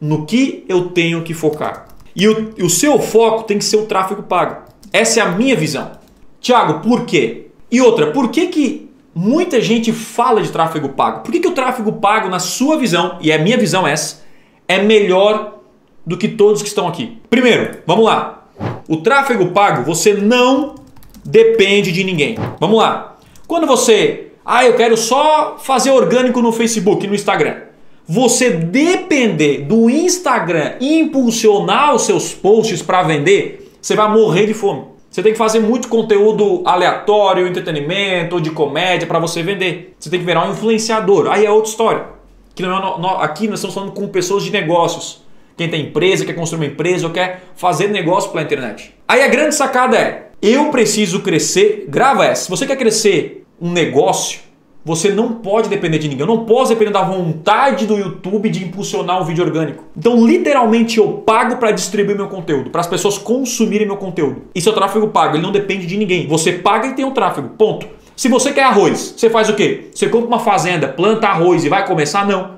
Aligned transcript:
no 0.00 0.26
que 0.26 0.64
eu 0.68 0.90
tenho 0.90 1.22
que 1.22 1.34
focar. 1.34 1.88
E 2.14 2.26
o, 2.28 2.54
o 2.62 2.70
seu 2.70 2.98
foco 2.98 3.44
tem 3.44 3.58
que 3.58 3.64
ser 3.64 3.76
o 3.76 3.86
tráfego 3.86 4.22
pago. 4.22 4.62
Essa 4.92 5.20
é 5.20 5.22
a 5.22 5.30
minha 5.30 5.56
visão. 5.56 5.92
Tiago, 6.40 6.80
por 6.80 7.04
quê? 7.04 7.46
E 7.70 7.80
outra, 7.80 8.10
por 8.12 8.30
que, 8.30 8.46
que 8.46 8.90
muita 9.14 9.60
gente 9.60 9.92
fala 9.92 10.40
de 10.40 10.50
tráfego 10.50 10.90
pago? 10.90 11.22
Por 11.22 11.32
que, 11.32 11.40
que 11.40 11.48
o 11.48 11.52
tráfego 11.52 11.92
pago, 11.92 12.28
na 12.28 12.38
sua 12.38 12.78
visão, 12.78 13.18
e 13.20 13.32
a 13.32 13.38
minha 13.38 13.58
visão 13.58 13.86
é 13.86 13.92
essa, 13.92 14.22
é 14.66 14.82
melhor 14.82 15.58
do 16.06 16.16
que 16.16 16.28
todos 16.28 16.62
que 16.62 16.68
estão 16.68 16.88
aqui? 16.88 17.18
Primeiro, 17.28 17.78
vamos 17.86 18.04
lá. 18.04 18.46
O 18.88 18.98
tráfego 18.98 19.48
pago, 19.48 19.84
você 19.84 20.14
não 20.14 20.76
depende 21.24 21.92
de 21.92 22.02
ninguém. 22.04 22.36
Vamos 22.58 22.78
lá. 22.78 23.16
Quando 23.46 23.66
você, 23.66 24.32
ah, 24.44 24.64
eu 24.64 24.74
quero 24.74 24.96
só 24.96 25.56
fazer 25.58 25.90
orgânico 25.90 26.40
no 26.40 26.52
Facebook, 26.52 27.06
no 27.06 27.14
Instagram. 27.14 27.67
Você 28.10 28.48
depender 28.48 29.66
do 29.66 29.90
Instagram 29.90 30.76
impulsionar 30.80 31.94
os 31.94 32.02
seus 32.02 32.32
posts 32.32 32.80
para 32.80 33.02
vender, 33.02 33.70
você 33.82 33.94
vai 33.94 34.10
morrer 34.10 34.46
de 34.46 34.54
fome. 34.54 34.84
Você 35.10 35.22
tem 35.22 35.32
que 35.32 35.38
fazer 35.38 35.60
muito 35.60 35.88
conteúdo 35.88 36.62
aleatório, 36.64 37.46
entretenimento, 37.46 38.40
de 38.40 38.50
comédia 38.50 39.06
para 39.06 39.18
você 39.18 39.42
vender. 39.42 39.94
Você 39.98 40.08
tem 40.08 40.20
que 40.20 40.24
virar 40.24 40.48
um 40.48 40.52
influenciador. 40.52 41.28
Aí 41.30 41.44
é 41.44 41.50
outra 41.50 41.68
história. 41.68 42.06
Aqui, 42.50 42.62
não 42.62 43.10
é, 43.10 43.24
aqui 43.24 43.46
nós 43.46 43.58
estamos 43.58 43.74
falando 43.74 43.92
com 43.92 44.08
pessoas 44.08 44.42
de 44.42 44.50
negócios. 44.50 45.22
Quem 45.54 45.68
tem 45.68 45.82
empresa, 45.82 46.24
quer 46.24 46.32
construir 46.32 46.60
uma 46.60 46.72
empresa 46.72 47.06
ou 47.06 47.12
quer 47.12 47.42
fazer 47.56 47.88
negócio 47.88 48.30
pela 48.30 48.42
internet. 48.42 48.94
Aí 49.06 49.22
a 49.22 49.28
grande 49.28 49.54
sacada 49.54 49.98
é: 49.98 50.30
eu 50.40 50.70
preciso 50.70 51.20
crescer. 51.20 51.84
Grava 51.90 52.24
essa. 52.24 52.44
Se 52.44 52.50
você 52.50 52.66
quer 52.66 52.76
crescer 52.76 53.44
um 53.60 53.70
negócio, 53.70 54.40
você 54.88 55.10
não 55.10 55.32
pode 55.32 55.68
depender 55.68 55.98
de 55.98 56.08
ninguém. 56.08 56.22
Eu 56.22 56.34
não 56.34 56.46
posso 56.46 56.70
depender 56.70 56.92
da 56.92 57.02
vontade 57.02 57.84
do 57.84 57.98
YouTube 57.98 58.48
de 58.48 58.64
impulsionar 58.64 59.20
um 59.20 59.24
vídeo 59.26 59.44
orgânico. 59.44 59.84
Então, 59.94 60.26
literalmente, 60.26 60.96
eu 60.96 61.08
pago 61.26 61.58
para 61.58 61.72
distribuir 61.72 62.16
meu 62.16 62.26
conteúdo, 62.26 62.70
para 62.70 62.80
as 62.80 62.86
pessoas 62.86 63.18
consumirem 63.18 63.86
meu 63.86 63.98
conteúdo. 63.98 64.44
Isso 64.54 64.70
é 64.70 64.72
tráfego 64.72 65.08
pago, 65.08 65.36
ele 65.36 65.42
não 65.42 65.52
depende 65.52 65.84
de 65.84 65.94
ninguém. 65.94 66.26
Você 66.26 66.52
paga 66.52 66.86
e 66.86 66.94
tem 66.94 67.04
o 67.04 67.08
um 67.08 67.10
tráfego. 67.10 67.50
Ponto. 67.50 67.86
Se 68.16 68.30
você 68.30 68.50
quer 68.50 68.62
arroz, 68.62 69.12
você 69.14 69.28
faz 69.28 69.50
o 69.50 69.54
quê? 69.54 69.90
Você 69.94 70.08
compra 70.08 70.26
uma 70.26 70.38
fazenda, 70.38 70.88
planta 70.88 71.28
arroz 71.28 71.66
e 71.66 71.68
vai 71.68 71.86
começar? 71.86 72.26
Não. 72.26 72.52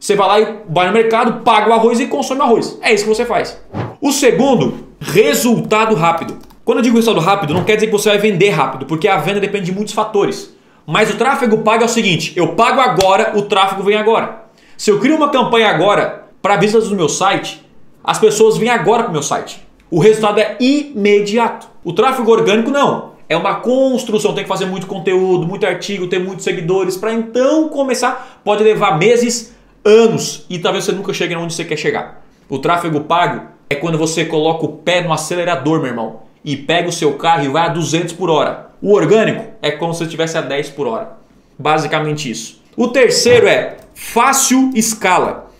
Você 0.00 0.16
vai 0.16 0.28
lá 0.28 0.40
e 0.40 0.56
vai 0.70 0.86
no 0.86 0.94
mercado, 0.94 1.42
paga 1.44 1.68
o 1.68 1.74
arroz 1.74 2.00
e 2.00 2.06
consome 2.06 2.40
o 2.40 2.44
arroz. 2.44 2.78
É 2.80 2.94
isso 2.94 3.04
que 3.04 3.10
você 3.10 3.26
faz. 3.26 3.60
O 4.00 4.12
segundo, 4.12 4.86
resultado 4.98 5.94
rápido. 5.94 6.38
Quando 6.64 6.78
eu 6.78 6.82
digo 6.82 6.96
resultado 6.96 7.22
rápido, 7.22 7.52
não 7.52 7.64
quer 7.64 7.74
dizer 7.74 7.88
que 7.88 7.92
você 7.92 8.08
vai 8.08 8.18
vender 8.18 8.48
rápido, 8.48 8.86
porque 8.86 9.06
a 9.06 9.18
venda 9.18 9.40
depende 9.40 9.66
de 9.66 9.72
muitos 9.72 9.92
fatores. 9.92 10.55
Mas 10.86 11.10
o 11.10 11.16
tráfego 11.16 11.58
pago 11.58 11.82
é 11.82 11.86
o 11.86 11.88
seguinte: 11.88 12.32
eu 12.36 12.54
pago 12.54 12.80
agora, 12.80 13.32
o 13.36 13.42
tráfego 13.42 13.82
vem 13.82 13.96
agora. 13.96 14.44
Se 14.76 14.90
eu 14.90 15.00
crio 15.00 15.16
uma 15.16 15.30
campanha 15.30 15.68
agora 15.68 16.26
para 16.40 16.56
visitas 16.56 16.88
do 16.88 16.96
meu 16.96 17.08
site, 17.08 17.64
as 18.04 18.18
pessoas 18.18 18.56
vêm 18.56 18.68
agora 18.68 19.02
para 19.02 19.10
o 19.10 19.12
meu 19.12 19.22
site. 19.22 19.66
O 19.90 19.98
resultado 19.98 20.38
é 20.38 20.56
imediato. 20.60 21.66
O 21.82 21.92
tráfego 21.92 22.30
orgânico 22.30 22.70
não. 22.70 23.16
É 23.28 23.36
uma 23.36 23.56
construção, 23.56 24.34
tem 24.34 24.44
que 24.44 24.48
fazer 24.48 24.66
muito 24.66 24.86
conteúdo, 24.86 25.46
muito 25.46 25.66
artigo, 25.66 26.06
ter 26.06 26.20
muitos 26.20 26.44
seguidores 26.44 26.96
para 26.96 27.12
então 27.12 27.68
começar. 27.68 28.40
Pode 28.44 28.62
levar 28.62 28.96
meses, 28.98 29.52
anos 29.84 30.44
e 30.48 30.58
talvez 30.58 30.84
você 30.84 30.92
nunca 30.92 31.12
chegue 31.12 31.34
onde 31.34 31.52
você 31.52 31.64
quer 31.64 31.76
chegar. 31.76 32.24
O 32.48 32.58
tráfego 32.58 33.00
pago 33.00 33.48
é 33.68 33.74
quando 33.74 33.98
você 33.98 34.24
coloca 34.24 34.64
o 34.64 34.68
pé 34.68 35.02
no 35.02 35.12
acelerador, 35.12 35.78
meu 35.78 35.88
irmão, 35.88 36.20
e 36.44 36.56
pega 36.56 36.88
o 36.88 36.92
seu 36.92 37.14
carro 37.14 37.44
e 37.44 37.48
vai 37.48 37.66
a 37.66 37.68
200 37.68 38.12
por 38.12 38.30
hora. 38.30 38.70
O 38.86 38.92
orgânico 38.92 39.44
é 39.60 39.72
como 39.72 39.92
se 39.92 40.04
estivesse 40.04 40.38
a 40.38 40.40
10 40.40 40.70
por 40.70 40.86
hora. 40.86 41.18
Basicamente 41.58 42.30
isso. 42.30 42.62
O 42.76 42.86
terceiro 42.86 43.48
é 43.48 43.78
fácil 43.92 44.70
escala. 44.76 45.50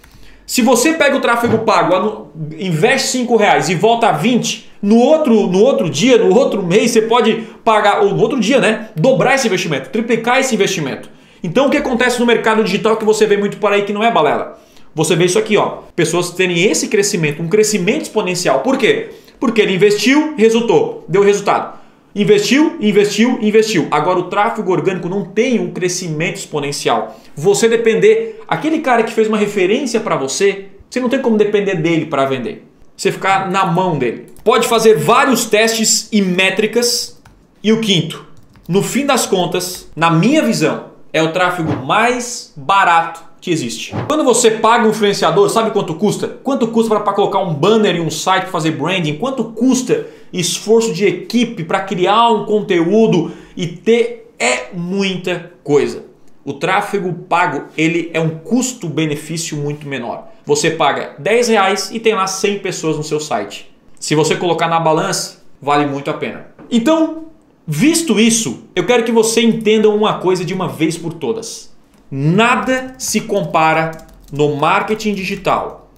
Se 0.46 0.62
você 0.62 0.92
pega 0.92 1.16
o 1.16 1.20
tráfego 1.20 1.58
pago, 1.64 2.30
investe 2.56 3.08
5 3.08 3.34
reais 3.34 3.68
e 3.68 3.74
volta 3.74 4.10
a 4.10 4.12
20, 4.12 4.70
no 4.80 4.98
outro, 4.98 5.48
no 5.48 5.58
outro 5.58 5.90
dia, 5.90 6.16
no 6.18 6.32
outro 6.32 6.62
mês, 6.62 6.92
você 6.92 7.02
pode 7.02 7.48
pagar, 7.64 8.04
ou 8.04 8.14
no 8.14 8.22
outro 8.22 8.38
dia, 8.38 8.60
né? 8.60 8.90
Dobrar 8.94 9.34
esse 9.34 9.48
investimento, 9.48 9.90
triplicar 9.90 10.38
esse 10.38 10.54
investimento. 10.54 11.10
Então 11.42 11.66
o 11.66 11.70
que 11.70 11.78
acontece 11.78 12.20
no 12.20 12.26
mercado 12.26 12.62
digital 12.62 12.96
que 12.96 13.04
você 13.04 13.26
vê 13.26 13.36
muito 13.36 13.56
por 13.56 13.72
aí 13.72 13.82
que 13.82 13.92
não 13.92 14.04
é 14.04 14.10
balela? 14.12 14.56
Você 14.94 15.16
vê 15.16 15.24
isso 15.24 15.36
aqui, 15.36 15.56
ó. 15.56 15.78
Pessoas 15.96 16.30
terem 16.30 16.62
esse 16.62 16.86
crescimento, 16.86 17.42
um 17.42 17.48
crescimento 17.48 18.02
exponencial. 18.02 18.60
Por 18.60 18.78
quê? 18.78 19.08
Porque 19.40 19.60
ele 19.60 19.74
investiu, 19.74 20.34
resultou, 20.36 21.04
deu 21.08 21.24
resultado. 21.24 21.85
Investiu, 22.18 22.78
investiu, 22.80 23.38
investiu. 23.42 23.88
Agora 23.90 24.18
o 24.18 24.30
tráfego 24.30 24.72
orgânico 24.72 25.06
não 25.06 25.22
tem 25.22 25.60
um 25.60 25.70
crescimento 25.70 26.36
exponencial. 26.36 27.20
Você 27.36 27.68
depender, 27.68 28.42
aquele 28.48 28.78
cara 28.78 29.02
que 29.02 29.12
fez 29.12 29.28
uma 29.28 29.36
referência 29.36 30.00
para 30.00 30.16
você, 30.16 30.68
você 30.88 30.98
não 30.98 31.10
tem 31.10 31.20
como 31.20 31.36
depender 31.36 31.74
dele 31.74 32.06
para 32.06 32.24
vender. 32.24 32.66
Você 32.96 33.12
ficar 33.12 33.50
na 33.50 33.66
mão 33.66 33.98
dele. 33.98 34.28
Pode 34.42 34.66
fazer 34.66 34.96
vários 34.96 35.44
testes 35.44 36.08
e 36.10 36.22
métricas. 36.22 37.20
E 37.62 37.70
o 37.70 37.82
quinto, 37.82 38.24
no 38.66 38.82
fim 38.82 39.04
das 39.04 39.26
contas, 39.26 39.90
na 39.94 40.10
minha 40.10 40.42
visão, 40.42 40.86
é 41.12 41.22
o 41.22 41.32
tráfego 41.32 41.84
mais 41.84 42.50
barato 42.56 43.22
que 43.46 43.52
existe. 43.52 43.94
Quando 44.08 44.24
você 44.24 44.50
paga 44.50 44.84
um 44.84 44.90
influenciador, 44.90 45.48
sabe 45.48 45.70
quanto 45.70 45.94
custa? 45.94 46.26
Quanto 46.42 46.66
custa 46.66 46.98
para 46.98 47.12
colocar 47.12 47.38
um 47.38 47.54
banner 47.54 47.94
em 47.94 48.00
um 48.00 48.10
site 48.10 48.42
para 48.42 48.50
fazer 48.50 48.72
branding? 48.72 49.18
Quanto 49.18 49.44
custa 49.44 50.08
esforço 50.32 50.92
de 50.92 51.06
equipe 51.06 51.62
para 51.62 51.78
criar 51.82 52.28
um 52.30 52.44
conteúdo 52.44 53.30
e 53.56 53.68
ter 53.68 54.32
é 54.36 54.74
muita 54.74 55.52
coisa. 55.62 56.04
O 56.44 56.54
tráfego 56.54 57.12
pago 57.12 57.66
ele 57.78 58.10
é 58.12 58.18
um 58.18 58.30
custo-benefício 58.30 59.56
muito 59.56 59.86
menor. 59.86 60.26
Você 60.44 60.72
paga 60.72 61.14
10 61.16 61.46
reais 61.46 61.90
e 61.92 62.00
tem 62.00 62.14
lá 62.14 62.26
100 62.26 62.58
pessoas 62.58 62.96
no 62.96 63.04
seu 63.04 63.20
site. 63.20 63.72
Se 64.00 64.16
você 64.16 64.34
colocar 64.34 64.66
na 64.66 64.80
balança, 64.80 65.44
vale 65.62 65.86
muito 65.86 66.10
a 66.10 66.14
pena. 66.14 66.48
Então, 66.68 67.26
visto 67.64 68.18
isso, 68.18 68.64
eu 68.74 68.84
quero 68.84 69.04
que 69.04 69.12
você 69.12 69.40
entenda 69.40 69.88
uma 69.88 70.18
coisa 70.18 70.44
de 70.44 70.52
uma 70.52 70.66
vez 70.66 70.98
por 70.98 71.12
todas. 71.12 71.75
Nada 72.10 72.94
se 72.98 73.22
compara 73.22 74.06
no 74.32 74.56
marketing 74.56 75.14
digital 75.14 75.90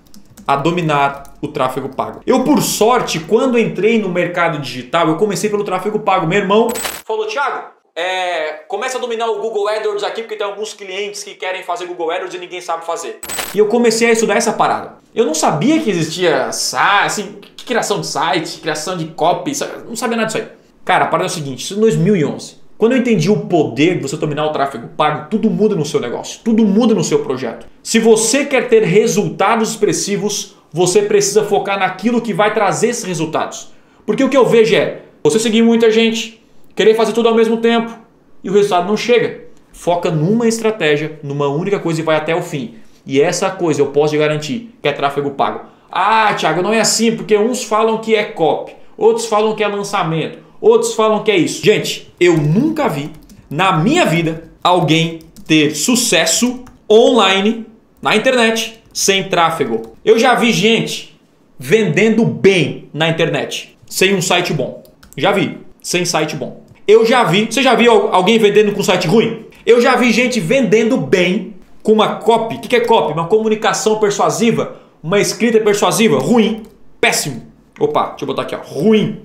a 0.46 0.56
dominar 0.56 1.34
o 1.42 1.48
tráfego 1.48 1.91
pago. 1.91 2.20
Eu, 2.26 2.42
por 2.42 2.62
sorte, 2.62 3.20
quando 3.20 3.58
entrei 3.58 3.98
no 3.98 4.08
mercado 4.08 4.58
digital, 4.58 5.08
eu 5.08 5.16
comecei 5.16 5.50
pelo 5.50 5.64
tráfego 5.64 6.00
pago. 6.00 6.26
Meu 6.26 6.38
irmão 6.38 6.69
falou, 7.04 7.26
Thiago, 7.26 7.69
é, 7.94 8.64
começa 8.69 8.96
a 8.96 9.00
dominar 9.00 9.26
o 9.26 9.41
Google 9.41 9.69
AdWords 9.69 10.02
aqui, 10.02 10.22
porque 10.22 10.36
tem 10.36 10.46
alguns 10.46 10.72
clientes 10.72 11.22
que 11.22 11.34
querem 11.34 11.62
fazer 11.62 11.84
Google 11.84 12.10
AdWords 12.10 12.34
e 12.34 12.38
ninguém 12.38 12.60
sabe 12.60 12.86
fazer. 12.86 13.20
E 13.52 13.58
eu 13.58 13.66
comecei 13.66 14.08
a 14.08 14.12
estudar 14.12 14.36
essa 14.36 14.52
parada. 14.52 14.96
Eu 15.14 15.26
não 15.26 15.34
sabia 15.34 15.80
que 15.82 15.90
existia 15.90 16.46
assim, 16.46 17.40
criação 17.66 18.00
de 18.00 18.06
site, 18.06 18.60
criação 18.60 18.96
de 18.96 19.06
copy, 19.08 19.52
não 19.86 19.94
sabia 19.96 20.16
nada 20.16 20.26
disso 20.26 20.38
aí. 20.38 20.48
Cara, 20.84 21.04
a 21.04 21.08
parada 21.08 21.28
é 21.28 21.30
o 21.30 21.34
seguinte, 21.34 21.64
isso 21.64 21.75
em 21.75 21.80
2011. 21.80 22.56
Quando 22.78 22.93
eu 22.93 22.99
entendi 22.99 23.28
o 23.28 23.41
poder 23.41 23.97
de 23.97 24.03
você 24.03 24.16
dominar 24.16 24.47
o 24.47 24.53
tráfego 24.53 24.87
pago, 24.97 25.28
tudo 25.28 25.50
muda 25.50 25.75
no 25.75 25.84
seu 25.84 25.99
negócio, 25.99 26.41
tudo 26.44 26.65
muda 26.65 26.94
no 26.94 27.03
seu 27.03 27.25
projeto. 27.25 27.66
Se 27.83 27.99
você 27.99 28.44
quer 28.44 28.69
ter 28.69 28.84
resultados 28.84 29.71
expressivos, 29.71 30.55
você 30.72 31.03
precisa 31.03 31.43
focar 31.43 31.77
naquilo 31.77 32.21
que 32.21 32.33
vai 32.33 32.55
trazer 32.55 32.91
esses 32.91 33.03
resultados. 33.03 33.72
Porque 34.06 34.22
o 34.22 34.28
que 34.28 34.37
eu 34.37 34.47
vejo 34.47 34.77
é 34.77 35.00
você 35.25 35.41
seguir 35.41 35.61
muita 35.61 35.91
gente, 35.91 36.41
querer 36.77 36.94
fazer 36.94 37.12
tudo 37.12 37.28
ao 37.28 37.34
mesmo 37.34 37.56
tempo 37.56 37.99
e 38.44 38.49
o 38.49 38.53
resultado 38.53 38.87
não 38.87 38.97
chega. 38.97 39.47
Foca 39.72 40.09
numa 40.12 40.47
estratégia, 40.47 41.19
numa 41.21 41.49
única 41.49 41.81
coisa 41.81 42.00
e 42.00 42.05
vai 42.05 42.15
até 42.15 42.33
o 42.33 42.43
fim. 42.43 42.77
E 43.05 43.21
essa 43.21 43.50
coisa 43.50 43.81
eu 43.81 43.87
posso 43.87 44.12
te 44.12 44.19
garantir 44.19 44.72
que 44.81 44.87
é 44.87 44.93
tráfego 44.93 45.33
pago. 45.33 45.62
Ah, 45.91 46.33
Thiago, 46.33 46.62
não 46.62 46.72
é 46.72 46.78
assim, 46.78 47.17
porque 47.17 47.37
uns 47.37 47.65
falam 47.65 47.99
que 47.99 48.15
é 48.15 48.22
copy, 48.22 48.77
outros 48.97 49.27
falam 49.27 49.56
que 49.56 49.65
é 49.65 49.67
lançamento, 49.67 50.38
Outros 50.60 50.94
falam 50.94 51.22
que 51.22 51.30
é 51.30 51.36
isso. 51.36 51.64
Gente, 51.64 52.12
eu 52.19 52.36
nunca 52.36 52.88
vi 52.88 53.10
na 53.50 53.72
minha 53.72 54.04
vida 54.04 54.50
alguém 54.62 55.20
ter 55.46 55.74
sucesso 55.74 56.64
online 56.91 57.66
na 58.02 58.16
internet 58.16 58.80
sem 58.92 59.28
tráfego. 59.28 59.94
Eu 60.04 60.19
já 60.19 60.34
vi 60.34 60.52
gente 60.52 61.19
vendendo 61.58 62.25
bem 62.25 62.88
na 62.93 63.08
internet 63.08 63.76
sem 63.87 64.14
um 64.14 64.22
site 64.22 64.52
bom. 64.52 64.82
Já 65.16 65.32
vi, 65.32 65.58
sem 65.82 66.05
site 66.05 66.37
bom. 66.37 66.62
Eu 66.87 67.04
já 67.04 67.25
vi, 67.25 67.46
você 67.46 67.62
já 67.62 67.75
viu 67.75 68.08
alguém 68.12 68.38
vendendo 68.38 68.72
com 68.72 68.82
site 68.82 69.06
ruim? 69.06 69.44
Eu 69.66 69.81
já 69.81 69.96
vi 69.96 70.12
gente 70.12 70.40
vendendo 70.40 70.96
bem 70.96 71.54
com 71.82 71.93
uma 71.93 72.16
copy. 72.16 72.56
O 72.56 72.61
que 72.61 72.76
é 72.76 72.81
copy? 72.81 73.12
Uma 73.12 73.26
comunicação 73.26 73.99
persuasiva, 73.99 74.76
uma 75.02 75.20
escrita 75.20 75.61
persuasiva 75.61 76.19
ruim, 76.19 76.62
péssimo. 77.00 77.43
Opa, 77.78 78.08
deixa 78.11 78.25
eu 78.25 78.26
botar 78.26 78.43
aqui, 78.43 78.54
ó, 78.54 78.58
ruim. 78.58 79.20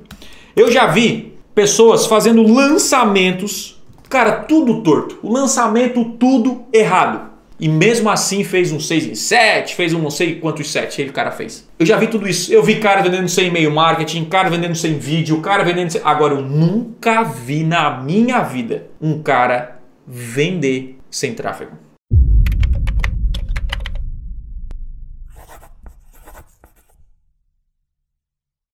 Eu 0.56 0.72
já 0.72 0.86
vi 0.86 1.34
pessoas 1.56 2.06
fazendo 2.06 2.44
lançamentos, 2.44 3.82
cara, 4.08 4.34
tudo 4.34 4.84
torto. 4.84 5.18
O 5.24 5.32
lançamento 5.32 6.06
tudo 6.20 6.66
errado. 6.72 7.34
E 7.60 7.68
mesmo 7.68 8.10
assim 8.10 8.44
fez 8.44 8.72
um 8.72 8.80
6 8.80 9.08
em 9.08 9.16
7, 9.16 9.74
fez 9.74 9.94
um 9.94 10.00
não 10.00 10.12
sei 10.12 10.36
quantos 10.36 10.72
7 10.72 11.02
ele 11.02 11.12
cara 11.12 11.32
fez. 11.32 11.68
Eu 11.80 11.86
já 11.86 11.98
vi 11.98 12.08
tudo 12.08 12.28
isso. 12.28 12.54
Eu 12.54 12.62
vi 12.62 12.76
cara 12.76 13.02
vendendo 13.02 13.28
sem 13.30 13.48
e-mail 13.48 13.72
marketing, 13.72 14.26
cara 14.26 14.50
vendendo 14.50 14.76
sem 14.76 14.98
vídeo, 14.98 15.40
cara 15.42 15.64
vendendo 15.64 15.90
sem... 15.90 16.02
Agora 16.04 16.34
eu 16.34 16.42
nunca 16.42 17.24
vi 17.24 17.64
na 17.64 18.02
minha 18.02 18.42
vida 18.42 18.88
um 19.02 19.24
cara 19.24 19.80
vender 20.06 21.00
sem 21.10 21.34
tráfego. 21.34 21.72